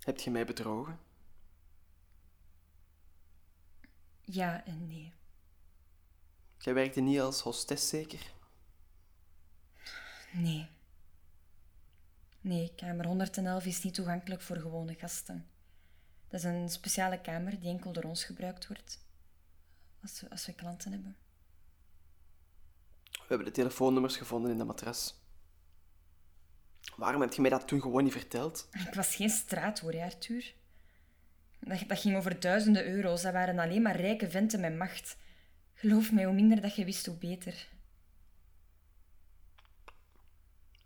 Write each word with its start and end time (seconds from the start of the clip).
Heb 0.00 0.18
je 0.18 0.30
mij 0.30 0.46
bedrogen? 0.46 0.98
Ja 4.20 4.64
en 4.64 4.86
nee. 4.86 5.12
Jij 6.58 6.74
werkte 6.74 7.00
niet 7.00 7.20
als 7.20 7.40
hostess, 7.40 7.88
zeker? 7.88 8.32
Nee. 10.32 10.68
Nee, 12.40 12.74
kamer 12.74 13.06
111 13.06 13.64
is 13.64 13.82
niet 13.82 13.94
toegankelijk 13.94 14.42
voor 14.42 14.56
gewone 14.56 14.94
gasten. 14.94 15.48
Dat 16.28 16.40
is 16.40 16.46
een 16.46 16.68
speciale 16.68 17.20
kamer 17.20 17.60
die 17.60 17.68
enkel 17.68 17.92
door 17.92 18.02
ons 18.02 18.24
gebruikt 18.24 18.66
wordt. 18.66 19.04
Als 20.02 20.20
we, 20.20 20.30
als 20.30 20.46
we 20.46 20.52
klanten 20.52 20.92
hebben. 20.92 21.16
We 23.10 23.26
hebben 23.26 23.46
de 23.46 23.52
telefoonnummers 23.52 24.16
gevonden 24.16 24.50
in 24.50 24.58
de 24.58 24.64
matras. 24.64 25.19
Waarom 26.96 27.20
heb 27.20 27.32
je 27.32 27.40
mij 27.40 27.50
dat 27.50 27.68
toen 27.68 27.80
gewoon 27.80 28.04
niet 28.04 28.12
verteld? 28.12 28.68
Ik 28.72 28.94
was 28.94 29.14
geen 29.14 29.30
straathoor, 29.30 29.92
hè, 29.92 30.04
Arthur. 30.04 30.54
Dat, 31.60 31.82
dat 31.86 31.98
ging 31.98 32.16
over 32.16 32.40
duizenden 32.40 32.86
euro's. 32.86 33.22
Dat 33.22 33.32
waren 33.32 33.58
alleen 33.58 33.82
maar 33.82 33.96
rijke 33.96 34.30
venten 34.30 34.60
met 34.60 34.76
macht. 34.76 35.16
Geloof 35.74 36.12
mij, 36.12 36.24
hoe 36.24 36.34
minder 36.34 36.60
dat 36.60 36.74
je 36.74 36.84
wist, 36.84 37.06
hoe 37.06 37.16
beter. 37.16 37.68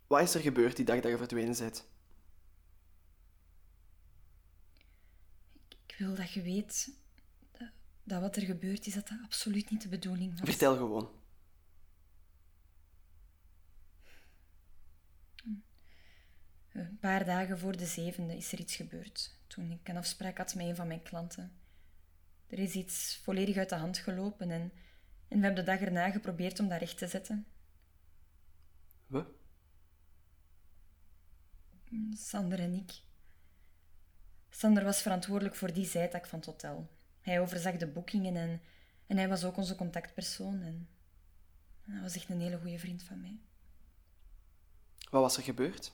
Wat 0.06 0.22
is 0.22 0.34
er 0.34 0.40
gebeurd 0.40 0.76
die 0.76 0.84
dag 0.84 1.00
dat 1.00 1.10
je 1.10 1.16
verdwenen 1.16 1.58
bent? 1.58 1.86
Ik 5.86 5.94
wil 5.98 6.14
dat 6.14 6.32
je 6.32 6.42
weet 6.42 6.90
dat, 7.52 7.68
dat 8.02 8.20
wat 8.20 8.36
er 8.36 8.42
gebeurd 8.42 8.86
is, 8.86 8.94
dat 8.94 9.08
dat 9.08 9.18
absoluut 9.24 9.70
niet 9.70 9.82
de 9.82 9.88
bedoeling 9.88 10.38
was. 10.38 10.48
Vertel 10.48 10.76
gewoon. 10.76 11.10
Een 16.74 16.98
paar 16.98 17.24
dagen 17.24 17.58
voor 17.58 17.76
de 17.76 17.86
zevende 17.86 18.36
is 18.36 18.52
er 18.52 18.58
iets 18.58 18.76
gebeurd. 18.76 19.38
Toen 19.46 19.70
ik 19.70 19.88
een 19.88 19.96
afspraak 19.96 20.36
had 20.36 20.54
met 20.54 20.66
een 20.66 20.76
van 20.76 20.86
mijn 20.86 21.02
klanten. 21.02 21.52
Er 22.46 22.58
is 22.58 22.74
iets 22.74 23.20
volledig 23.22 23.56
uit 23.56 23.68
de 23.68 23.74
hand 23.74 23.98
gelopen 23.98 24.50
en, 24.50 24.72
en 25.28 25.38
we 25.38 25.44
hebben 25.44 25.64
de 25.64 25.70
dag 25.70 25.80
erna 25.80 26.10
geprobeerd 26.10 26.60
om 26.60 26.68
dat 26.68 26.78
recht 26.78 26.98
te 26.98 27.06
zetten. 27.06 27.46
We? 29.06 29.24
Sander 32.12 32.58
en 32.58 32.74
ik. 32.74 32.92
Sander 34.50 34.84
was 34.84 35.02
verantwoordelijk 35.02 35.56
voor 35.56 35.72
die 35.72 35.86
zijtak 35.86 36.26
van 36.26 36.38
het 36.38 36.48
hotel. 36.48 36.90
Hij 37.20 37.40
overzag 37.40 37.76
de 37.76 37.86
boekingen 37.86 38.36
en, 38.36 38.62
en 39.06 39.16
hij 39.16 39.28
was 39.28 39.44
ook 39.44 39.56
onze 39.56 39.74
contactpersoon. 39.74 40.62
En 40.62 40.88
hij 41.80 42.00
was 42.00 42.16
echt 42.16 42.28
een 42.28 42.40
hele 42.40 42.58
goede 42.58 42.78
vriend 42.78 43.02
van 43.02 43.20
mij. 43.20 43.38
Wat 45.10 45.22
was 45.22 45.36
er 45.36 45.42
gebeurd? 45.42 45.92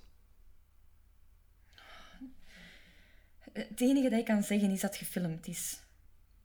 Het 3.53 3.81
enige 3.81 4.09
dat 4.09 4.19
ik 4.19 4.25
kan 4.25 4.43
zeggen 4.43 4.71
is 4.71 4.81
dat 4.81 4.91
het 4.91 5.07
gefilmd 5.07 5.47
is. 5.47 5.81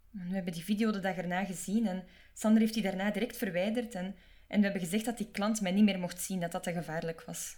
We 0.10 0.34
hebben 0.34 0.54
die 0.54 0.64
video 0.64 0.92
de 0.92 1.00
dag 1.00 1.16
erna 1.16 1.46
gezien 1.46 1.88
en 1.88 2.04
Sander 2.34 2.62
heeft 2.62 2.74
die 2.74 2.84
daarna 2.84 3.12
direct 3.12 3.38
verwijderd. 3.38 3.96
En, 3.96 4.16
en 4.48 4.58
we 4.58 4.64
hebben 4.64 4.82
gezegd 4.82 5.06
dat 5.06 5.18
die 5.18 5.32
klant 5.32 5.62
mij 5.62 5.72
niet 5.72 5.84
meer 5.84 6.00
mocht 6.00 6.22
zien, 6.22 6.40
dat 6.40 6.52
dat 6.52 6.64
te 6.64 6.74
gevaarlijk 6.74 7.22
was. 7.22 7.58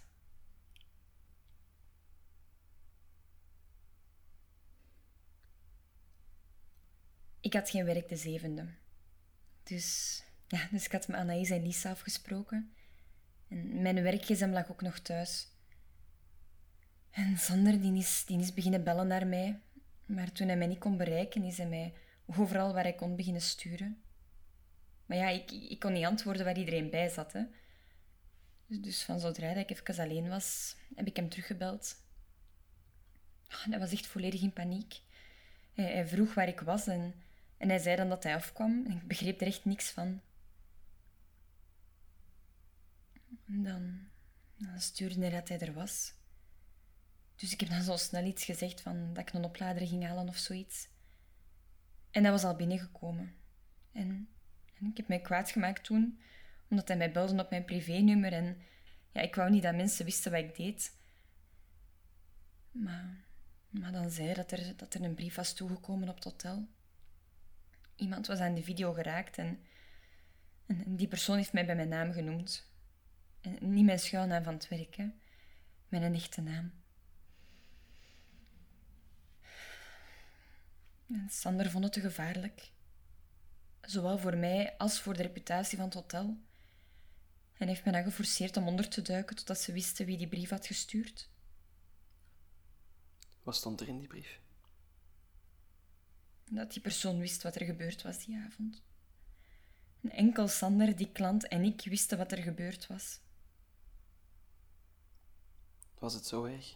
Ik 7.41 7.53
had 7.53 7.69
geen 7.69 7.85
werk 7.85 8.09
de 8.09 8.15
zevende. 8.15 8.67
Dus, 9.63 10.23
ja, 10.47 10.67
dus 10.71 10.85
ik 10.85 10.91
had 10.91 11.07
met 11.07 11.19
Anaïs 11.19 11.49
en 11.49 11.63
Lisa 11.63 11.89
afgesproken. 11.89 12.73
En 13.47 13.81
mijn 13.81 14.03
werkgezem 14.03 14.51
lag 14.51 14.71
ook 14.71 14.81
nog 14.81 14.99
thuis. 14.99 15.47
En 17.17 17.37
Sander 17.37 17.81
die 17.81 17.97
is, 17.97 18.23
die 18.25 18.39
is 18.39 18.53
beginnen 18.53 18.83
bellen 18.83 19.07
naar 19.07 19.27
mij. 19.27 19.59
Maar 20.05 20.31
toen 20.31 20.47
hij 20.47 20.57
mij 20.57 20.67
niet 20.67 20.79
kon 20.79 20.97
bereiken, 20.97 21.43
is 21.43 21.57
hij 21.57 21.67
mij 21.67 21.93
overal 22.25 22.73
waar 22.73 22.83
hij 22.83 22.95
kon 22.95 23.15
beginnen 23.15 23.41
sturen. 23.41 24.01
Maar 25.05 25.17
ja, 25.17 25.29
ik, 25.29 25.51
ik 25.51 25.79
kon 25.79 25.93
niet 25.93 26.05
antwoorden 26.05 26.45
waar 26.45 26.57
iedereen 26.57 26.89
bij 26.89 27.09
zat. 27.09 27.33
Hè. 27.33 27.43
Dus, 28.67 29.03
van 29.03 29.19
zodra 29.19 29.49
ik 29.49 29.69
even 29.69 30.03
alleen 30.03 30.29
was, 30.29 30.75
heb 30.95 31.07
ik 31.07 31.15
hem 31.15 31.29
teruggebeld. 31.29 31.95
Oh, 33.49 33.65
hij 33.65 33.79
was 33.79 33.91
echt 33.91 34.07
volledig 34.07 34.41
in 34.41 34.53
paniek. 34.53 35.01
Hij, 35.73 35.85
hij 35.85 36.07
vroeg 36.07 36.33
waar 36.33 36.47
ik 36.47 36.59
was 36.59 36.87
en, 36.87 37.13
en 37.57 37.69
hij 37.69 37.79
zei 37.79 37.95
dan 37.95 38.09
dat 38.09 38.23
hij 38.23 38.35
afkwam. 38.35 38.85
En 38.85 38.97
ik 38.97 39.07
begreep 39.07 39.41
er 39.41 39.47
echt 39.47 39.65
niks 39.65 39.89
van. 39.89 40.21
En 43.45 43.63
dan, 43.63 43.99
dan 44.57 44.79
stuurde 44.79 45.19
hij 45.19 45.29
dat 45.29 45.47
hij 45.47 45.59
er 45.59 45.73
was. 45.73 46.15
Dus 47.37 47.53
ik 47.53 47.59
heb 47.59 47.69
dan 47.69 47.81
zo 47.81 47.97
snel 47.97 48.25
iets 48.25 48.45
gezegd 48.45 48.81
van 48.81 49.13
dat 49.13 49.27
ik 49.27 49.33
een 49.33 49.43
oplader 49.43 49.87
ging 49.87 50.05
halen 50.05 50.27
of 50.27 50.37
zoiets. 50.37 50.87
En 52.11 52.23
hij 52.23 52.31
was 52.31 52.43
al 52.43 52.55
binnengekomen. 52.55 53.35
En, 53.91 54.29
en 54.79 54.85
ik 54.85 54.97
heb 54.97 55.07
mij 55.07 55.21
kwaad 55.21 55.51
gemaakt 55.51 55.83
toen, 55.83 56.19
omdat 56.69 56.87
hij 56.87 56.97
mij 56.97 57.11
belde 57.11 57.41
op 57.41 57.49
mijn 57.49 57.65
privénummer 57.65 58.33
en 58.33 58.61
ja, 59.11 59.21
ik 59.21 59.35
wou 59.35 59.49
niet 59.49 59.63
dat 59.63 59.75
mensen 59.75 60.05
wisten 60.05 60.31
wat 60.31 60.39
ik 60.39 60.55
deed. 60.55 60.95
Maar, 62.71 63.25
maar 63.69 63.91
dan 63.91 64.09
zei 64.09 64.25
hij 64.25 64.35
dat 64.35 64.51
er, 64.51 64.75
dat 64.75 64.93
er 64.93 65.03
een 65.03 65.15
brief 65.15 65.35
was 65.35 65.53
toegekomen 65.53 66.09
op 66.09 66.15
het 66.15 66.23
hotel. 66.23 66.67
Iemand 67.95 68.27
was 68.27 68.39
aan 68.39 68.53
de 68.53 68.63
video 68.63 68.93
geraakt 68.93 69.37
en, 69.37 69.59
en, 70.65 70.95
die 70.95 71.07
persoon 71.07 71.37
heeft 71.37 71.53
mij 71.53 71.65
bij 71.65 71.75
mijn 71.75 71.89
naam 71.89 72.11
genoemd. 72.11 72.71
En 73.41 73.73
niet 73.73 73.85
mijn 73.85 73.99
schuilnaam 73.99 74.43
van 74.43 74.53
het 74.53 74.67
werk. 74.67 74.97
Mijn 75.87 76.13
echte 76.13 76.41
naam. 76.41 76.71
En 81.07 81.29
Sander 81.29 81.71
vond 81.71 81.83
het 81.83 81.93
te 81.93 81.99
gevaarlijk. 81.99 82.71
Zowel 83.81 84.17
voor 84.17 84.37
mij 84.37 84.77
als 84.77 84.99
voor 84.99 85.13
de 85.13 85.21
reputatie 85.21 85.77
van 85.77 85.85
het 85.85 85.93
hotel. 85.93 86.37
En 87.53 87.67
heeft 87.67 87.85
me 87.85 87.91
dan 87.91 88.03
geforceerd 88.03 88.57
om 88.57 88.67
onder 88.67 88.89
te 88.89 89.01
duiken 89.01 89.35
totdat 89.35 89.59
ze 89.59 89.71
wisten 89.71 90.05
wie 90.05 90.17
die 90.17 90.27
brief 90.27 90.49
had 90.49 90.65
gestuurd. 90.65 91.29
Wat 93.43 93.55
stond 93.55 93.81
er 93.81 93.87
in 93.87 93.97
die 93.99 94.07
brief? 94.07 94.39
Dat 96.49 96.73
die 96.73 96.81
persoon 96.81 97.19
wist 97.19 97.43
wat 97.43 97.55
er 97.55 97.65
gebeurd 97.65 98.01
was 98.01 98.25
die 98.25 98.37
avond. 98.37 98.81
En 100.01 100.09
enkel 100.09 100.47
Sander, 100.47 100.95
die 100.95 101.11
klant 101.11 101.47
en 101.47 101.63
ik 101.63 101.81
wisten 101.85 102.17
wat 102.17 102.31
er 102.31 102.41
gebeurd 102.41 102.87
was. 102.87 103.19
Was 105.99 106.13
het 106.13 106.25
zo 106.25 106.45
erg? 106.45 106.75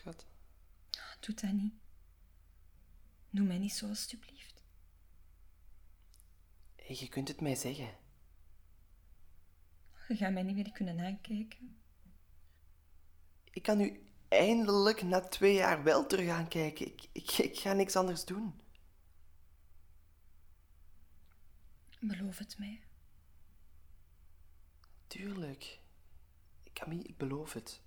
Schat. 0.00 0.26
Doe 1.20 1.34
dat 1.34 1.52
niet. 1.52 1.74
Noem 3.30 3.46
mij 3.46 3.58
niet 3.58 3.72
zo, 3.72 3.88
alstublieft. 3.88 4.62
Hey, 6.76 6.96
je 6.98 7.08
kunt 7.08 7.28
het 7.28 7.40
mij 7.40 7.54
zeggen. 7.54 7.94
Je 10.08 10.16
gaat 10.16 10.32
mij 10.32 10.42
niet 10.42 10.54
meer 10.54 10.72
kunnen 10.72 11.00
aankijken. 11.00 11.80
Ik 13.50 13.62
kan 13.62 13.76
nu 13.76 14.10
eindelijk 14.28 15.02
na 15.02 15.20
twee 15.20 15.54
jaar 15.54 15.82
wel 15.82 16.06
terug 16.06 16.28
aankijken. 16.28 16.86
Ik, 16.86 17.08
ik, 17.12 17.30
ik 17.30 17.58
ga 17.58 17.72
niks 17.72 17.96
anders 17.96 18.24
doen. 18.24 18.60
Beloof 22.00 22.38
het 22.38 22.58
mij. 22.58 22.82
Tuurlijk. 25.06 25.80
Camille, 26.72 27.02
ik 27.02 27.16
beloof 27.16 27.52
het. 27.52 27.82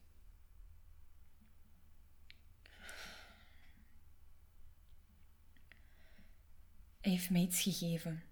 Hij 7.04 7.12
heeft 7.12 7.30
mij 7.30 7.42
iets 7.42 7.62
gegeven. 7.62 8.24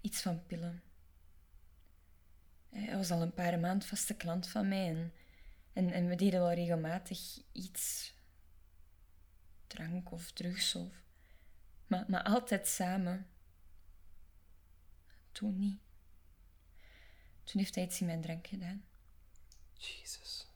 Iets 0.00 0.22
van 0.22 0.46
pillen. 0.46 0.82
Hij 2.68 2.96
was 2.96 3.10
al 3.10 3.22
een 3.22 3.34
paar 3.34 3.58
maanden 3.58 3.88
vaste 3.88 4.14
klant 4.14 4.48
van 4.48 4.68
mij 4.68 4.88
en, 4.88 5.12
en, 5.72 5.92
en 5.92 6.08
we 6.08 6.14
deden 6.14 6.40
wel 6.40 6.52
regelmatig 6.52 7.42
iets. 7.52 8.14
Drank 9.66 10.12
of 10.12 10.32
drugs 10.32 10.74
of... 10.74 11.04
Maar, 11.86 12.04
maar 12.08 12.22
altijd 12.22 12.66
samen. 12.66 13.26
Toen 15.32 15.58
niet. 15.58 15.80
Toen 17.44 17.60
heeft 17.60 17.74
hij 17.74 17.84
iets 17.84 18.00
in 18.00 18.06
mijn 18.06 18.20
drank 18.20 18.46
gedaan. 18.46 18.84
Jezus. 19.72 20.46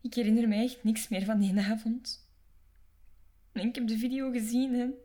Ik 0.00 0.14
herinner 0.14 0.48
mij 0.48 0.64
echt 0.64 0.84
niks 0.84 1.08
meer 1.08 1.24
van 1.24 1.38
die 1.38 1.60
avond. 1.60 2.28
En 3.52 3.68
ik 3.68 3.74
heb 3.74 3.86
de 3.86 3.98
video 3.98 4.30
gezien 4.30 4.80
en... 4.80 5.04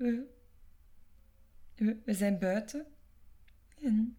We, 0.00 0.26
we, 1.74 2.00
we 2.04 2.14
zijn 2.14 2.38
buiten. 2.38 2.86
En, 3.82 4.16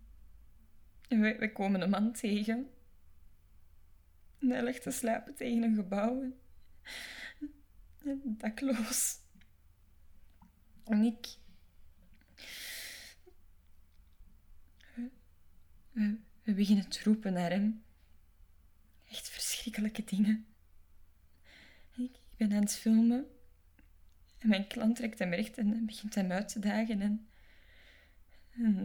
we, 1.07 1.35
we 1.39 1.51
komen 1.51 1.81
een 1.81 1.89
man 1.89 2.13
tegen. 2.13 2.69
En 4.39 4.49
hij 4.49 4.63
ligt 4.63 4.81
te 4.81 4.91
slapen 4.91 5.35
tegen 5.35 5.63
een 5.63 5.75
gebouw. 5.75 6.33
En 8.03 8.21
dakloos. 8.37 9.17
En 10.83 11.03
ik... 11.03 11.27
We, 15.91 16.19
we 16.43 16.53
beginnen 16.53 16.89
te 16.89 17.03
roepen 17.03 17.33
naar 17.33 17.49
hem. 17.49 17.83
Echt 19.09 19.29
verschrikkelijke 19.29 20.03
dingen. 20.03 20.45
Ik, 21.95 22.11
ik 22.15 22.37
ben 22.37 22.53
aan 22.53 22.61
het 22.61 22.75
filmen. 22.75 23.25
En 24.41 24.49
mijn 24.49 24.67
klant 24.67 24.95
trekt 24.95 25.19
hem 25.19 25.33
recht 25.33 25.57
en 25.57 25.85
begint 25.85 26.15
hem 26.15 26.31
uit 26.31 26.47
te 26.47 26.59
dagen. 26.59 27.01
En, 27.01 27.27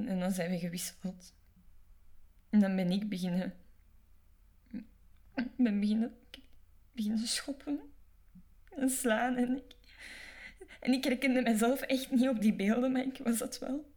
en, 0.07 0.19
dan 0.19 0.33
zijn 0.33 0.51
we 0.51 0.59
gewisseld. 0.59 1.35
En 2.51 2.61
dan 2.61 2.77
ben 2.77 2.91
ik 2.91 3.09
beginnen... 3.09 3.55
Ben 5.57 5.81
beginnen, 5.81 6.17
beginnen 6.93 7.27
schoppen 7.27 7.81
en 8.71 8.91
slaan. 8.91 9.37
En 9.37 9.57
ik, 9.57 9.75
en 10.81 10.93
ik 10.93 11.05
herkende 11.05 11.43
mezelf 11.43 11.81
echt 11.81 12.11
niet 12.11 12.29
op 12.29 12.41
die 12.41 12.55
beelden, 12.55 12.93
maar 12.93 13.03
ik 13.03 13.19
was 13.19 13.39
dat 13.39 13.59
wel. 13.59 13.95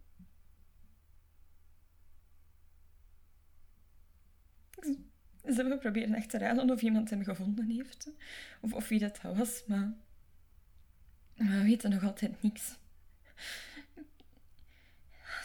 Ze 5.43 5.55
hebben 5.55 5.79
proberen 5.79 6.15
achterhalen 6.15 6.69
of 6.69 6.81
iemand 6.81 7.09
hem 7.09 7.23
gevonden 7.23 7.65
heeft. 7.65 8.11
Of, 8.61 8.73
of 8.73 8.87
wie 8.87 8.99
dat 8.99 9.21
was, 9.21 9.63
maar... 9.67 9.93
Maar 11.39 11.57
we 11.57 11.63
weten 11.63 11.89
nog 11.89 12.03
altijd 12.03 12.41
niks. 12.41 12.77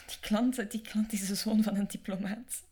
Die 0.05 0.19
klant, 0.19 0.71
die 0.71 0.81
klant 0.81 1.13
is 1.13 1.27
de 1.27 1.35
zoon 1.35 1.63
van 1.63 1.75
een 1.75 1.87
diplomaat. 1.87 2.63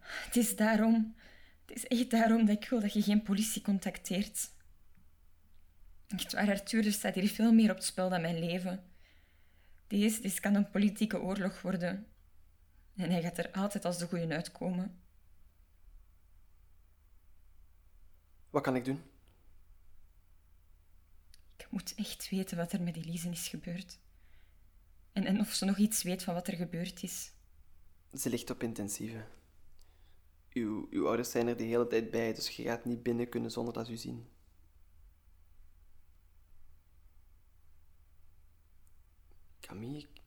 Het 0.00 0.36
is 0.36 0.56
daarom... 0.56 1.14
Het 1.66 1.76
is 1.76 1.86
echt 1.86 2.10
daarom 2.10 2.46
dat 2.46 2.62
ik 2.62 2.68
wil 2.68 2.80
dat 2.80 2.92
je 2.92 3.02
geen 3.02 3.22
politie 3.22 3.62
contacteert. 3.62 4.50
Echt 6.08 6.32
waar, 6.32 6.48
Arthur, 6.48 6.86
er 6.86 6.92
staat 6.92 7.14
hier 7.14 7.28
veel 7.28 7.52
meer 7.52 7.70
op 7.70 7.76
het 7.76 7.84
spel 7.84 8.08
dan 8.08 8.20
mijn 8.20 8.38
leven. 8.38 8.84
Deze, 9.86 10.20
deze 10.20 10.40
kan 10.40 10.54
een 10.54 10.70
politieke 10.70 11.20
oorlog 11.20 11.62
worden. 11.62 12.06
En 12.96 13.10
hij 13.10 13.22
gaat 13.22 13.38
er 13.38 13.50
altijd 13.50 13.84
als 13.84 13.98
de 13.98 14.06
goeie 14.06 14.32
uitkomen. 14.32 15.00
Wat 18.50 18.62
kan 18.62 18.76
ik 18.76 18.84
doen? 18.84 19.09
Moet 21.70 21.94
echt 21.94 22.28
weten 22.28 22.56
wat 22.56 22.72
er 22.72 22.82
met 22.82 22.96
Elise 22.96 23.30
is 23.30 23.48
gebeurd. 23.48 23.98
En, 25.12 25.24
en 25.24 25.40
of 25.40 25.52
ze 25.52 25.64
nog 25.64 25.78
iets 25.78 26.02
weet 26.02 26.22
van 26.22 26.34
wat 26.34 26.48
er 26.48 26.56
gebeurd 26.56 27.02
is. 27.02 27.32
Ze 28.12 28.28
ligt 28.28 28.50
op 28.50 28.62
intensieve. 28.62 29.24
Uw, 30.52 30.86
uw 30.90 31.06
ouders 31.06 31.30
zijn 31.30 31.46
er 31.46 31.56
de 31.56 31.64
hele 31.64 31.86
tijd 31.86 32.10
bij, 32.10 32.34
dus 32.34 32.48
je 32.48 32.62
gaat 32.62 32.84
niet 32.84 33.02
binnen 33.02 33.28
kunnen 33.28 33.50
zonder 33.50 33.74
dat 33.74 33.86
ze 33.86 33.92
u 33.92 33.96
zien. 33.96 34.28
Camille, 39.60 39.98
ik, 39.98 40.20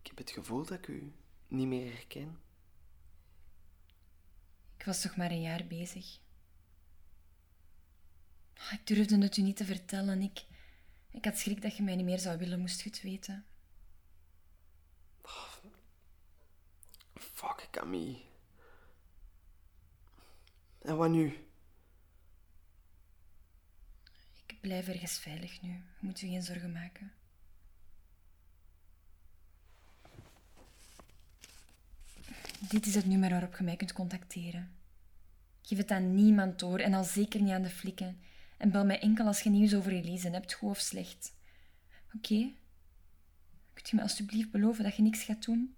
ik 0.00 0.06
heb 0.06 0.18
het 0.18 0.30
gevoel 0.30 0.64
dat 0.64 0.78
ik 0.78 0.86
u 0.86 1.12
niet 1.48 1.66
meer 1.66 1.92
herken. 1.92 2.38
Ik 4.76 4.84
was 4.84 5.00
toch 5.00 5.16
maar 5.16 5.30
een 5.30 5.40
jaar 5.40 5.66
bezig. 5.66 6.18
Ah, 8.58 8.72
Ik 8.72 8.86
durfde 8.86 9.18
het 9.18 9.36
u 9.36 9.42
niet 9.42 9.56
te 9.56 9.64
vertellen. 9.64 10.22
Ik, 10.22 10.44
ik 11.10 11.24
had 11.24 11.38
schrik 11.38 11.62
dat 11.62 11.76
je 11.76 11.82
mij 11.82 11.96
niet 11.96 12.04
meer 12.04 12.18
zou 12.18 12.38
willen, 12.38 12.60
moest 12.60 12.80
je 12.80 12.88
het 12.88 13.02
weten. 13.02 13.44
Fuck, 17.14 17.68
Camille. 17.70 18.18
En 20.82 20.96
wat 20.96 21.10
nu? 21.10 21.46
Ik 24.46 24.60
blijf 24.60 24.88
ergens 24.88 25.18
veilig 25.18 25.62
nu. 25.62 25.68
Je 25.70 25.82
moet 26.00 26.22
u 26.22 26.26
geen 26.28 26.42
zorgen 26.42 26.72
maken. 26.72 27.12
Dit 32.68 32.86
is 32.86 32.94
het 32.94 33.06
nummer 33.06 33.30
waarop 33.30 33.56
je 33.56 33.64
mij 33.64 33.76
kunt 33.76 33.92
contacteren. 33.92 34.72
Geef 35.62 35.78
het 35.78 35.90
aan 35.90 36.14
niemand 36.14 36.58
door 36.58 36.78
en 36.78 36.94
al 36.94 37.04
zeker 37.04 37.42
niet 37.42 37.52
aan 37.52 37.62
de 37.62 37.70
flikken. 37.70 38.20
En 38.56 38.70
bel 38.70 38.84
mij 38.84 39.00
enkel 39.00 39.26
als 39.26 39.40
je 39.40 39.50
nieuws 39.50 39.74
over 39.74 39.92
Elise 39.92 40.30
hebt, 40.30 40.52
goed 40.52 40.70
of 40.70 40.78
slecht. 40.78 41.36
Oké? 42.14 42.52
Kunt 43.72 43.92
u 43.92 43.96
me 43.96 44.02
alstublieft 44.02 44.50
beloven 44.50 44.84
dat 44.84 44.96
je 44.96 45.02
niks 45.02 45.22
gaat 45.22 45.44
doen? 45.44 45.76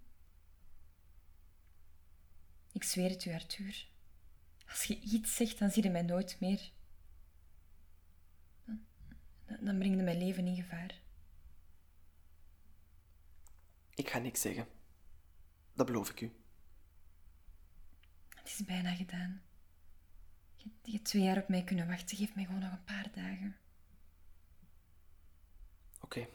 Ik 2.73 2.85
zweer 2.85 3.11
het 3.11 3.25
u, 3.25 3.33
Arthur. 3.33 3.89
Als 4.69 4.85
je 4.85 5.01
iets 5.01 5.35
zegt, 5.37 5.59
dan 5.59 5.71
zie 5.71 5.83
je 5.83 5.91
mij 5.91 6.03
nooit 6.03 6.41
meer. 6.41 6.71
Dan, 8.65 8.87
dan 9.61 9.79
breng 9.79 9.97
je 9.97 10.03
mijn 10.03 10.19
leven 10.19 10.47
in 10.47 10.57
gevaar. 10.57 11.01
Ik 13.95 14.09
ga 14.11 14.19
niks 14.19 14.41
zeggen. 14.41 14.67
Dat 15.75 15.87
beloof 15.87 16.11
ik 16.11 16.21
u. 16.21 16.33
Het 18.29 18.47
is 18.47 18.65
bijna 18.65 18.95
gedaan. 18.95 19.43
Je, 20.83 21.03
twee 21.03 21.23
jaar 21.23 21.37
op 21.39 21.49
mij 21.49 21.65
kunnen 21.65 21.87
wachten. 21.87 22.17
Geef 22.17 22.35
mij 22.35 22.45
gewoon 22.45 22.61
nog 22.61 22.73
een 22.73 22.85
paar 22.85 23.11
dagen. 23.15 23.57
Oké. 26.01 26.27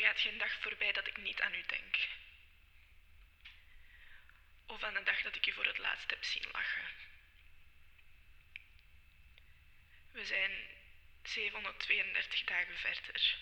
Er 0.00 0.06
gaat 0.06 0.20
geen 0.20 0.38
dag 0.38 0.52
voorbij 0.60 0.92
dat 0.92 1.06
ik 1.06 1.16
niet 1.16 1.40
aan 1.40 1.54
u 1.54 1.62
denk. 1.66 1.96
Of 4.66 4.82
aan 4.82 4.94
de 4.94 5.02
dag 5.02 5.22
dat 5.22 5.36
ik 5.36 5.46
u 5.46 5.52
voor 5.52 5.64
het 5.64 5.78
laatst 5.78 6.10
heb 6.10 6.24
zien 6.24 6.50
lachen. 6.52 6.84
We 10.12 10.24
zijn 10.24 10.50
732 11.22 12.44
dagen 12.44 12.78
verder. 12.78 13.36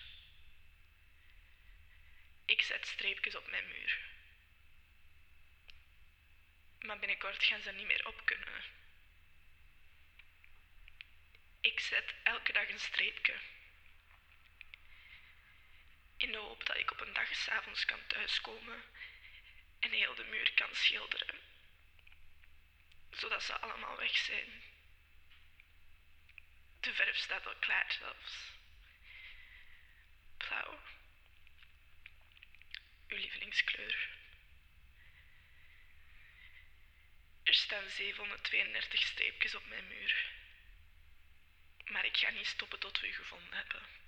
Ik 2.45 2.63
zet 2.63 2.87
streepjes 2.87 3.35
op 3.35 3.51
mijn 3.51 3.69
muur. 3.69 3.99
Maar 6.79 6.99
binnenkort 6.99 7.45
gaan 7.45 7.63
ze 7.63 7.73
niet 7.73 7.87
meer 7.87 8.07
op 8.07 8.25
kunnen. 8.25 8.63
Ik 11.61 11.81
zet 11.81 12.15
elke 12.23 12.53
dag 12.53 12.69
een 12.69 12.81
streepje. 12.81 13.35
In 16.19 16.33
de 16.33 16.39
hoop 16.39 16.67
dat 16.67 16.77
ik 16.77 16.91
op 16.91 17.01
een 17.01 17.13
dag 17.13 17.35
s'avonds 17.35 17.85
kan 17.85 18.07
thuiskomen 18.07 18.83
en 19.79 19.91
heel 19.91 20.15
de 20.15 20.25
muur 20.25 20.53
kan 20.55 20.75
schilderen. 20.75 21.41
Zodat 23.11 23.43
ze 23.43 23.59
allemaal 23.59 23.97
weg 23.97 24.17
zijn. 24.17 24.63
De 26.81 26.95
verf 26.95 27.17
staat 27.17 27.47
al 27.47 27.57
klaar 27.57 27.93
zelfs. 27.99 28.53
Blauw. 30.37 30.81
Uw 33.09 33.17
lievelingskleur. 33.17 34.09
Er 37.43 37.55
staan 37.55 37.89
732 37.89 39.03
streepjes 39.03 39.55
op 39.55 39.67
mijn 39.67 39.89
muur. 39.89 40.33
Maar 41.85 42.05
ik 42.05 42.17
ga 42.17 42.31
niet 42.31 42.47
stoppen 42.47 42.79
tot 42.79 43.01
we 43.01 43.09
u 43.09 43.13
gevonden 43.13 43.57
hebben. 43.57 44.08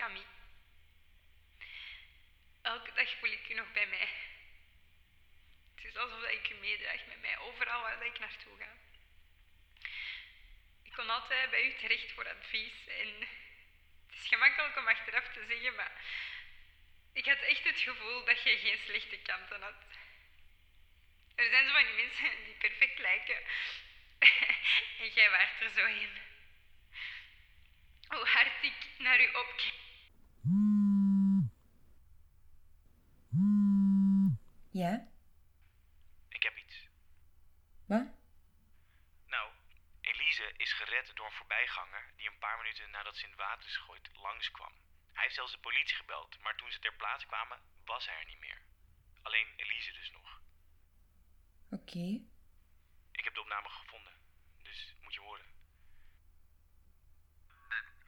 Camille. 0.00 0.34
Elke 2.62 2.92
dag 2.92 3.08
voel 3.18 3.32
ik 3.32 3.48
u 3.48 3.54
nog 3.54 3.72
bij 3.72 3.86
mij. 3.86 4.08
Het 5.74 5.84
is 5.84 5.96
alsof 5.96 6.22
ik 6.22 6.50
u 6.50 6.54
meedraag 6.54 7.06
met 7.06 7.20
mij 7.20 7.38
overal 7.38 7.80
waar 7.80 8.06
ik 8.06 8.18
naartoe 8.18 8.56
ga. 8.58 8.72
Ik 10.82 10.92
kon 10.92 11.10
altijd 11.10 11.50
bij 11.50 11.64
u 11.66 11.74
terecht 11.74 12.12
voor 12.12 12.28
advies 12.28 12.86
en 12.86 13.08
het 14.06 14.18
is 14.18 14.26
gemakkelijk 14.26 14.76
om 14.76 14.88
achteraf 14.88 15.28
te 15.32 15.44
zeggen, 15.48 15.74
maar 15.74 15.92
ik 17.12 17.26
had 17.26 17.38
echt 17.38 17.64
het 17.64 17.80
gevoel 17.80 18.24
dat 18.24 18.42
je 18.42 18.58
geen 18.58 18.78
slechte 18.84 19.18
kanten 19.18 19.62
had. 19.62 19.82
Er 21.34 21.50
zijn 21.50 21.66
zo 21.66 21.72
van 21.72 21.84
die 21.84 22.04
mensen 22.04 22.44
die 22.44 22.54
perfect 22.54 22.98
lijken. 22.98 23.42
en 25.02 25.08
jij 25.14 25.30
waart 25.30 25.60
er 25.60 25.70
zo 25.70 25.84
in. 25.84 26.18
Hoe 28.08 28.26
hard 28.26 28.62
ik 28.62 28.86
naar 28.98 29.20
u 29.20 29.26
opkijk. 29.34 29.79
Ja? 34.70 35.08
Ik 36.28 36.42
heb 36.42 36.56
iets. 36.56 36.88
Wat? 37.86 38.06
Nou, 39.26 39.50
Elise 40.00 40.52
is 40.56 40.72
gered 40.72 41.10
door 41.14 41.26
een 41.26 41.32
voorbijganger 41.32 42.12
die 42.16 42.28
een 42.28 42.38
paar 42.38 42.58
minuten 42.58 42.90
nadat 42.90 43.16
ze 43.16 43.24
in 43.24 43.30
het 43.30 43.38
water 43.38 43.66
is 43.66 43.76
gegooid 43.76 44.10
langskwam. 44.12 44.72
Hij 45.12 45.22
heeft 45.22 45.34
zelfs 45.34 45.52
de 45.52 45.58
politie 45.58 45.96
gebeld, 45.96 46.38
maar 46.40 46.56
toen 46.56 46.70
ze 46.70 46.78
ter 46.78 46.94
plaatse 46.94 47.26
kwamen 47.26 47.60
was 47.84 48.06
hij 48.06 48.18
er 48.18 48.26
niet 48.26 48.40
meer. 48.40 48.62
Alleen 49.22 49.46
Elise 49.56 49.92
dus 49.92 50.10
nog. 50.10 50.40
Oké. 51.70 52.20
Ik 53.12 53.24
heb 53.24 53.34
de 53.34 53.40
opname 53.40 53.68
gevonden, 53.68 54.12
dus 54.62 54.94
moet 55.00 55.14
je 55.14 55.20
horen. 55.20 55.46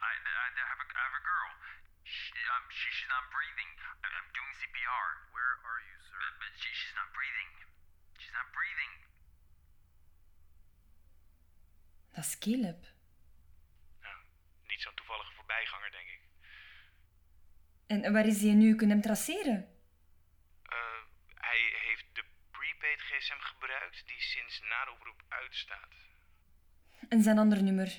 I, 0.01 0.15
I, 0.25 0.63
girl. 1.23 1.62
Um, 2.13 2.65
she, 2.69 2.89
she's 2.93 3.09
not 3.09 3.25
breathing. 3.33 3.71
I, 4.05 4.09
doing 4.37 4.53
CPR. 4.61 5.09
Where 5.33 5.55
are 5.65 5.81
you, 5.89 5.97
sir? 6.09 6.21
She, 6.61 6.69
she's 6.77 6.95
not 7.01 7.09
breathing. 7.17 7.51
She's 8.21 8.35
not 8.37 8.49
breathing. 8.53 8.93
Dat 12.15 12.25
is 12.25 12.39
Caleb. 12.45 12.81
Nou, 14.05 14.17
niet 14.67 14.81
zo'n 14.83 14.95
toevallige 14.95 15.33
voorbijganger, 15.33 15.91
denk 15.91 16.09
ik. 16.09 16.23
En 17.87 18.13
waar 18.13 18.27
is 18.27 18.43
hij 18.43 18.55
nu? 18.55 18.77
Kunnen 18.77 18.97
hem 18.97 19.05
traceren? 19.05 19.59
Uh, 20.73 21.03
hij 21.35 21.61
heeft 21.87 22.07
de 22.13 22.25
prepaid 22.51 23.01
gsm 23.01 23.39
gebruikt 23.39 24.07
die 24.07 24.21
sinds 24.21 24.61
na 24.61 24.85
de 24.85 24.91
oproep 24.91 25.23
uitstaat. 25.29 25.95
En 27.09 27.23
zijn 27.23 27.39
ander 27.39 27.63
nummer? 27.63 27.91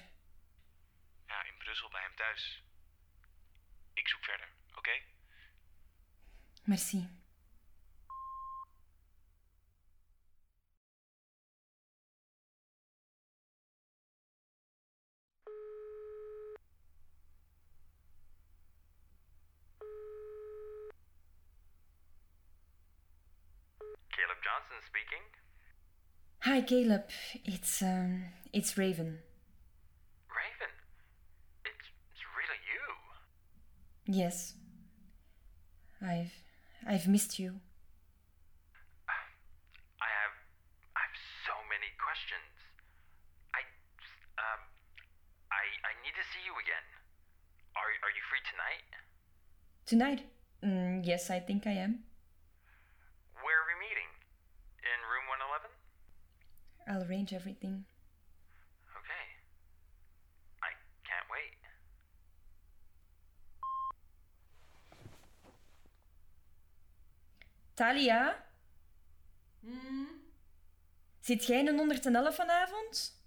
Ja, 1.27 1.43
in 1.45 1.57
Brussel 1.57 1.89
bij 1.89 2.01
hem 2.01 2.15
thuis. 2.15 2.63
Ik 4.03 4.09
zoek 4.09 4.23
verder, 4.23 4.47
oké? 4.69 4.77
Okay? 4.77 5.03
Merci. 6.63 7.09
Caleb 24.09 24.43
Johnson 24.43 24.81
speaking. 24.81 25.23
Hi, 26.39 26.61
Caleb. 26.61 27.09
It's 27.43 27.81
um, 27.81 28.33
it's 28.51 28.75
Raven. 28.77 29.23
Yes. 34.05 34.55
I've 36.01 36.33
I've 36.85 37.07
missed 37.07 37.39
you. 37.39 37.61
I, 39.07 39.15
have 40.03 40.35
I 40.95 40.99
have 41.07 41.15
so 41.47 41.55
many 41.71 41.87
questions. 41.95 42.51
I 43.55 43.63
um 44.35 44.61
I 45.47 45.63
I 45.87 45.91
need 46.03 46.11
to 46.19 46.25
see 46.35 46.43
you 46.43 46.51
again. 46.59 46.85
Are 47.79 47.87
are 48.03 48.11
you 48.11 48.23
free 48.27 48.43
tonight? 48.51 48.83
Tonight? 49.87 50.21
Mm, 50.63 51.07
yes, 51.07 51.29
I 51.29 51.39
think 51.39 51.65
I 51.67 51.71
am. 51.71 52.03
Where 53.39 53.55
are 53.55 53.67
we 53.71 53.79
meeting? 53.79 54.11
In 54.83 54.99
room 55.07 55.25
111? 55.31 55.71
I'll 56.87 57.03
arrange 57.07 57.31
everything. 57.33 57.85
Talia? 67.73 68.45
Hmm. 69.59 70.07
Zit 71.19 71.45
jij 71.45 71.59
in 71.59 71.67
een 71.67 71.77
111 71.77 72.35
vanavond? 72.35 73.21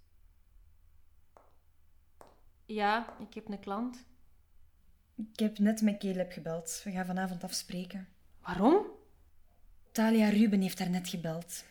Ja, 2.65 3.17
ik 3.19 3.33
heb 3.33 3.47
een 3.47 3.59
klant. 3.59 4.05
Ik 5.15 5.39
heb 5.39 5.57
net 5.57 5.81
met 5.81 5.97
Caleb 5.97 6.31
gebeld. 6.31 6.81
We 6.83 6.91
gaan 6.91 7.05
vanavond 7.05 7.43
afspreken. 7.43 8.07
Waarom? 8.41 8.85
Talia 9.91 10.29
Ruben 10.29 10.61
heeft 10.61 10.77
daar 10.77 10.89
net 10.89 11.07
gebeld. 11.07 11.63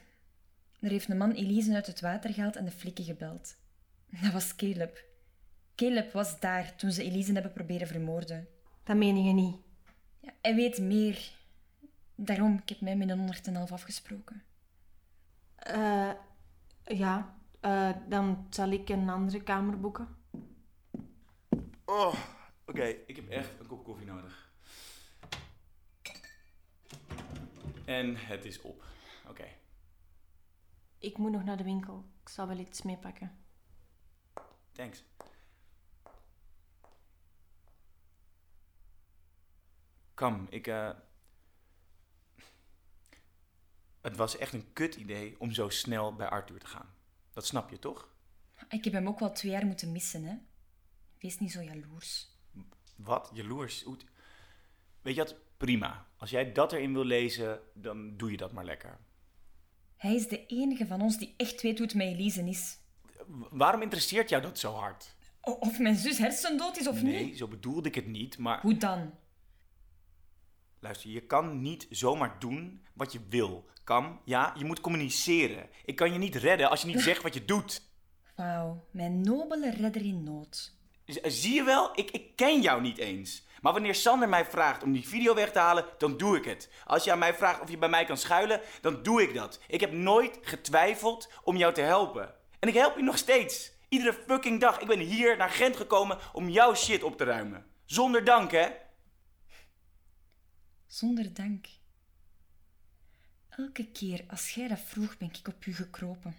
Er 0.81 0.91
heeft 0.91 1.09
een 1.09 1.17
man 1.17 1.31
Elise 1.31 1.75
uit 1.75 1.87
het 1.87 2.01
water 2.01 2.33
gehaald 2.33 2.57
en 2.57 2.65
de 2.65 2.71
flikken 2.71 3.05
gebeld. 3.05 3.57
Dat 4.23 4.33
was 4.33 4.57
Caleb. 4.57 5.05
Caleb 5.75 6.13
was 6.13 6.41
daar 6.41 6.77
toen 6.77 6.93
ze 6.93 7.03
Elise 7.03 7.33
hebben 7.33 7.53
proberen 7.53 7.87
vermoorden. 7.87 8.49
Dat 8.85 8.97
meen 8.97 9.25
je 9.25 9.33
niet. 9.33 9.57
Ja, 10.21 10.33
hij 10.43 10.55
weet 10.55 10.79
meer. 10.79 11.31
Daarom, 12.17 12.59
ik 12.63 12.69
heb 12.69 12.81
mij 12.81 12.97
met 12.97 13.09
een 13.09 13.19
111 13.19 13.73
afgesproken. 13.73 14.43
Eh, 15.55 16.11
ja, 16.85 17.39
uh, 17.61 17.91
dan 18.09 18.47
zal 18.51 18.71
ik 18.71 18.89
een 18.89 19.09
andere 19.09 19.43
kamer 19.43 19.81
boeken. 19.81 20.17
Oh, 21.85 22.15
oké. 22.67 22.85
Ik 22.85 23.17
heb 23.17 23.29
echt 23.29 23.61
een 23.61 23.67
kop 23.67 23.85
koffie 23.85 24.07
nodig. 24.07 24.53
En 27.85 28.17
het 28.17 28.45
is 28.45 28.61
op. 28.61 28.85
Oké. 29.29 29.47
Ik 30.99 31.19
moet 31.19 31.33
nog 31.33 31.45
naar 31.45 31.57
de 31.57 31.65
winkel. 31.65 32.05
Ik 32.23 32.29
zal 32.29 32.47
wel 32.47 32.59
iets 32.59 32.83
meepakken. 32.83 33.45
Thanks. 34.73 35.05
Kom, 40.15 40.47
ik... 40.51 40.67
Uh 40.67 40.91
het 44.07 44.17
was 44.17 44.37
echt 44.37 44.53
een 44.53 44.73
kut 44.73 44.95
idee 44.95 45.35
om 45.39 45.53
zo 45.53 45.69
snel 45.69 46.15
bij 46.15 46.29
Arthur 46.29 46.59
te 46.59 46.67
gaan. 46.67 46.95
Dat 47.33 47.47
snap 47.47 47.71
je 47.71 47.79
toch? 47.79 48.09
Ik 48.69 48.85
heb 48.85 48.93
hem 48.93 49.09
ook 49.09 49.19
wel 49.19 49.33
twee 49.33 49.53
jaar 49.53 49.67
moeten 49.67 49.93
missen, 49.93 50.25
hè? 50.25 50.35
Wees 51.19 51.39
niet 51.39 51.53
zo 51.53 51.63
jaloers. 51.63 52.29
Wat? 52.97 53.31
Jaloers? 53.33 53.85
Weet 55.03 55.15
je 55.15 55.23
wat? 55.23 55.37
Prima. 55.57 56.07
Als 56.17 56.31
jij 56.31 56.53
dat 56.53 56.73
erin 56.73 56.93
wil 56.93 57.05
lezen, 57.05 57.61
dan 57.75 58.17
doe 58.17 58.31
je 58.31 58.37
dat 58.37 58.53
maar 58.53 58.65
lekker. 58.65 58.99
Hij 59.97 60.15
is 60.15 60.29
de 60.29 60.47
enige 60.47 60.87
van 60.87 61.01
ons 61.01 61.19
die 61.19 61.35
echt 61.37 61.63
weet 61.63 61.79
hoe 61.79 61.87
het 61.87 61.97
met 61.97 62.07
Elise 62.07 62.49
is. 62.49 62.79
Waarom 63.51 63.83
interesseert 63.83 64.29
jou 64.29 64.43
dat 64.43 64.59
zo 64.59 64.73
hard? 64.73 65.15
Of 65.41 65.79
mijn 65.79 65.97
zus 65.97 66.19
hersendood 66.19 66.77
is 66.77 66.87
of 66.87 67.03
niet? 67.03 67.13
Nee, 67.13 67.35
zo 67.35 67.49
bedoelde 67.49 67.89
ik 67.89 67.95
het 67.95 68.07
niet, 68.07 68.39
maar... 68.39 68.61
Hoe 68.61 68.77
dan? 68.77 69.15
Luister, 70.81 71.11
je 71.11 71.21
kan 71.21 71.63
niet 71.63 71.87
zomaar 71.91 72.37
doen 72.39 72.87
wat 72.93 73.13
je 73.13 73.21
wil. 73.29 73.65
Kam, 73.85 74.21
ja, 74.25 74.53
je 74.59 74.65
moet 74.65 74.81
communiceren. 74.81 75.69
Ik 75.85 75.97
kan 75.97 76.13
je 76.13 76.19
niet 76.19 76.35
redden 76.35 76.71
als 76.71 76.81
je 76.81 76.87
niet 76.87 77.01
zegt 77.01 77.23
wat 77.23 77.35
je 77.35 77.45
doet. 77.45 77.83
Wauw, 78.37 78.85
mijn 78.91 79.21
nobele 79.21 79.71
redder 79.71 80.03
in 80.03 80.23
nood. 80.23 80.75
Zie 81.23 81.55
je 81.55 81.63
wel, 81.63 81.91
ik, 81.95 82.11
ik 82.11 82.37
ken 82.37 82.61
jou 82.61 82.81
niet 82.81 82.99
eens. 82.99 83.47
Maar 83.61 83.73
wanneer 83.73 83.95
Sander 83.95 84.29
mij 84.29 84.45
vraagt 84.45 84.83
om 84.83 84.93
die 84.93 85.09
video 85.09 85.35
weg 85.35 85.53
te 85.53 85.59
halen, 85.59 85.85
dan 85.99 86.17
doe 86.17 86.37
ik 86.37 86.45
het. 86.45 86.71
Als 86.85 87.05
je 87.05 87.13
aan 87.13 87.19
mij 87.19 87.35
vraagt 87.35 87.61
of 87.61 87.71
je 87.71 87.79
bij 87.79 87.89
mij 87.89 88.05
kan 88.05 88.17
schuilen, 88.17 88.61
dan 88.81 89.03
doe 89.03 89.23
ik 89.23 89.35
dat. 89.35 89.61
Ik 89.69 89.81
heb 89.81 89.93
nooit 89.93 90.39
getwijfeld 90.43 91.29
om 91.43 91.57
jou 91.57 91.75
te 91.75 91.81
helpen. 91.81 92.35
En 92.59 92.69
ik 92.69 92.75
help 92.75 92.97
je 92.97 93.03
nog 93.03 93.19
steeds. 93.19 93.73
Iedere 93.89 94.13
fucking 94.27 94.61
dag. 94.61 94.79
Ik 94.79 94.87
ben 94.87 94.99
hier 94.99 95.37
naar 95.37 95.51
Gent 95.51 95.77
gekomen 95.77 96.19
om 96.33 96.49
jouw 96.49 96.75
shit 96.75 97.03
op 97.03 97.17
te 97.17 97.25
ruimen. 97.25 97.67
Zonder 97.85 98.25
dank, 98.25 98.51
hè? 98.51 98.67
zonder 100.97 101.35
dank. 101.35 101.67
Elke 103.49 103.91
keer 103.91 104.25
als 104.29 104.55
jij 104.55 104.69
dat 104.69 104.81
vroeg, 104.81 105.17
ben 105.17 105.29
ik 105.29 105.49
op 105.49 105.67
u 105.67 105.75
gekropen. 105.75 106.35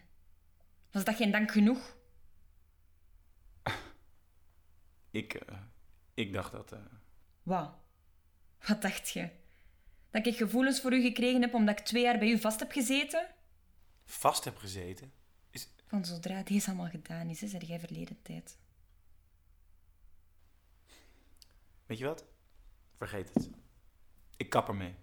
Was 0.92 1.04
dat 1.04 1.16
geen 1.16 1.32
dank 1.32 1.52
genoeg? 1.52 1.96
Ik, 5.12 5.34
eh, 5.34 5.58
ik 6.14 6.34
dacht 6.34 6.52
dat. 6.52 6.74
Uh... 6.74 6.80
Wauw. 7.44 7.82
Wat 8.68 8.82
dacht 8.82 9.10
je? 9.10 9.30
Dat 10.10 10.26
ik 10.26 10.36
gevoelens 10.36 10.82
voor 10.82 10.94
u 10.94 11.02
gekregen 11.02 11.42
heb 11.42 11.54
omdat 11.54 11.80
ik 11.80 11.86
twee 11.86 12.04
jaar 12.04 12.18
bij 12.18 12.30
u 12.30 12.40
vast 12.40 12.60
heb 12.60 12.72
gezeten? 12.72 13.28
Vast 14.06 14.44
heb 14.44 14.58
gezeten? 14.58 15.12
Is... 15.50 15.70
Van 15.86 16.06
zodra 16.06 16.44
deze 16.44 16.68
allemaal 16.68 16.90
gedaan 16.90 17.30
is, 17.30 17.40
zeg 17.40 17.68
jij 17.68 17.80
verleden 17.80 18.22
tijd. 18.22 18.58
Weet 21.86 21.98
je 21.98 22.06
wat? 22.06 22.26
Vergeet 22.98 23.34
het 23.34 23.50
ik 24.38 24.50
kap 24.50 24.68
ermee. 24.68 24.96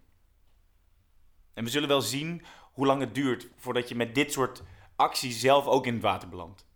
En 1.55 1.65
we 1.65 1.71
zullen 1.71 1.89
wel 1.89 2.03
zien 2.03 2.43
hoe 2.73 2.87
lang 2.87 3.01
het 3.01 3.15
duurt 3.15 3.49
voordat 3.57 3.89
je 3.89 3.95
met 3.95 4.15
dit 4.15 4.33
soort 4.33 4.63
actie 4.97 5.33
zelf 5.33 5.67
ook 5.67 5.87
in 5.87 5.93
het 5.93 6.03
water 6.03 6.29
belandt. 6.29 6.67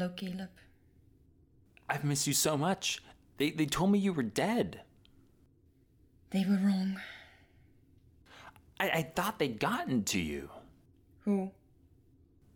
Hello, 0.00 0.14
Caleb. 0.16 0.48
I've 1.86 2.04
missed 2.04 2.26
you 2.26 2.32
so 2.32 2.56
much. 2.56 3.02
They, 3.36 3.50
they 3.50 3.66
told 3.66 3.92
me 3.92 3.98
you 3.98 4.14
were 4.14 4.22
dead. 4.22 4.80
They 6.30 6.42
were 6.48 6.56
wrong. 6.56 6.98
I, 8.80 8.88
I 8.88 9.02
thought 9.14 9.38
they'd 9.38 9.60
gotten 9.60 10.04
to 10.04 10.18
you. 10.18 10.48
Who? 11.26 11.50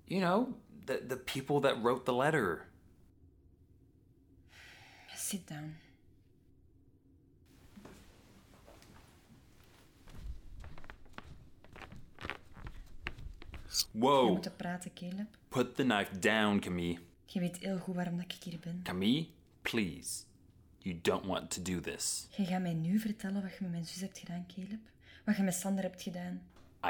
You 0.09 0.21
know, 0.21 0.55
the, 0.87 1.03
the 1.07 1.19
people 1.19 1.61
that 1.61 1.83
wrote 1.83 2.07
the 2.07 2.15
letter. 2.15 2.65
Sit 5.15 5.47
down. 5.47 5.75
We 13.93 14.01
Whoa. 14.01 14.29
moeten 14.31 14.57
praten, 14.57 14.91
Caleb. 14.95 15.27
Put 15.51 15.77
the 15.77 15.85
knife 15.85 16.19
down, 16.19 16.61
Camille. 16.61 17.01
Je 17.25 17.41
weet 17.41 17.57
heel 17.59 17.79
goed 17.79 17.95
waarom 17.95 18.17
dat 18.17 18.25
ik 18.25 18.43
hier 18.43 18.59
ben. 18.61 18.81
Camille, 18.83 19.27
please. 19.63 20.23
You 20.79 20.99
don't 21.03 21.27
want 21.27 21.51
to 21.51 21.63
do 21.63 21.81
this. 21.81 22.27
Je 22.37 22.45
gaat 22.45 22.61
mij 22.61 22.75
nu 22.75 22.99
vertellen 22.99 23.43
wat 23.43 23.51
je 23.51 23.59
met 23.61 23.71
mijn 23.71 23.85
zus 23.85 24.01
hebt 24.01 24.19
gedaan, 24.19 24.47
Caleb. 24.55 24.81
Wat 25.25 25.37
je 25.37 25.43
met 25.43 25.55
Sander 25.55 25.85
hebt 25.85 26.03
gedaan. 26.03 26.43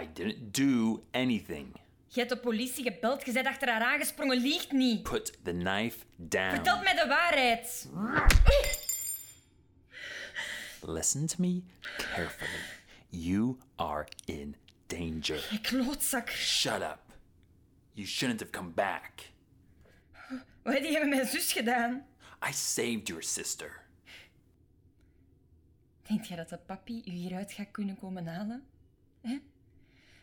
I 0.03 0.09
didn't 0.13 0.55
do 0.55 1.05
anything. 1.11 1.77
Je 2.07 2.21
hebt 2.21 2.33
de 2.33 2.39
politie 2.39 2.85
gebeld, 2.85 3.27
je 3.27 3.33
bent 3.33 3.47
achter 3.47 3.69
haar 3.69 3.81
aangesprongen, 3.81 4.37
liegt 4.37 4.73
niet. 4.73 5.03
Put 5.03 5.39
the 5.43 5.51
knife 5.51 6.05
down. 6.17 6.55
Vertel 6.55 6.83
mij 6.83 6.95
de 6.95 7.07
waarheid. 7.09 7.89
Listen 10.83 11.27
to 11.27 11.37
me 11.39 11.63
carefully. 11.97 12.61
You 13.09 13.59
are 13.75 14.09
in 14.25 14.57
danger. 14.87 15.49
Je 15.51 15.61
klootzak. 15.61 16.31
Shut 16.31 16.83
up. 16.83 17.01
You 17.93 18.07
shouldn't 18.07 18.41
have 18.41 18.53
come 18.53 18.71
back. 18.71 19.33
Wat 20.65 20.75
heb 20.75 20.85
je 20.85 20.99
met 20.99 21.09
mijn 21.09 21.27
zus 21.27 21.53
gedaan? 21.53 22.07
I 22.49 22.53
saved 22.53 23.09
your 23.09 23.23
sister. 23.23 23.83
Denkt 26.03 26.29
jij 26.29 26.37
dat 26.37 26.49
de 26.49 26.59
papi 26.59 27.03
u 27.07 27.11
hieruit 27.11 27.53
gaat 27.53 27.71
kunnen 27.71 27.99
komen 27.99 28.27
halen? 28.27 28.67
Hè? 29.21 29.39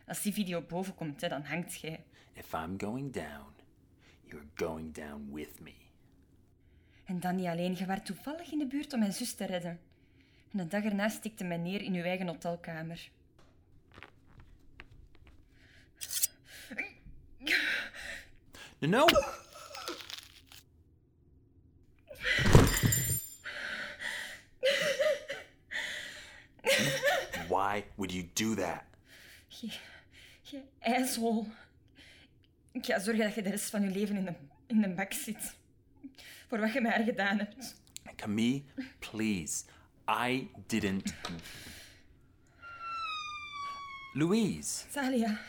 Als 0.06 0.22
die 0.22 0.32
video 0.32 0.62
boven 0.62 0.94
komt, 0.94 1.20
hè, 1.20 1.28
dan 1.28 1.44
hangt 1.44 1.80
jij. 1.80 2.04
If 2.32 2.52
I'm 2.52 2.80
going 2.80 3.12
down, 3.12 3.52
you're 4.22 4.46
going 4.54 4.94
down 4.94 5.30
with 5.32 5.60
me. 5.60 5.74
En 7.04 7.20
dan 7.20 7.36
niet 7.36 7.46
alleen, 7.46 7.76
je 7.76 7.86
was 7.86 7.98
toevallig 8.04 8.52
in 8.52 8.58
de 8.58 8.66
buurt 8.66 8.92
om 8.92 8.98
mijn 8.98 9.12
zus 9.12 9.34
te 9.34 9.44
redden. 9.44 9.80
En 10.50 10.58
de 10.58 10.66
dag 10.66 10.84
erna 10.84 11.08
stikte 11.08 11.44
mij 11.44 11.56
neer 11.56 11.82
in 11.82 11.94
uw 11.94 12.02
eigen 12.02 12.26
hotelkamer. 12.26 13.10
No, 18.80 19.06
no. 19.06 19.06
Why 27.72 27.84
would 27.96 28.12
you 28.12 28.24
do 28.34 28.54
that? 28.54 28.84
Je, 29.48 29.72
je 30.42 30.62
asshole. 30.80 31.44
Ik 32.72 32.86
ga 32.86 32.98
zorgen 32.98 33.24
dat 33.24 33.34
je 33.34 33.42
de 33.42 33.50
rest 33.50 33.70
van 33.70 33.82
je 33.82 33.90
leven 33.90 34.16
in 34.16 34.24
de, 34.24 34.34
in 34.66 34.80
de 34.80 34.88
bak 34.88 35.12
zit. 35.12 35.56
Voor 36.48 36.58
wat 36.60 36.72
je 36.72 36.80
mij 36.80 36.90
haar 36.90 37.04
gedaan 37.04 37.38
hebt. 37.38 37.74
Camille, 38.16 38.62
please. 38.98 39.64
I 40.08 40.50
didn't. 40.66 41.14
Louise, 44.12 44.84
Salia, 44.90 45.40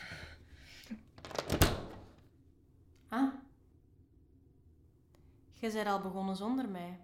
Ah. 3.08 3.32
Je 5.58 5.70
bent 5.72 5.86
al 5.86 6.00
begonnen 6.00 6.36
zonder 6.36 6.68
mij. 6.68 6.98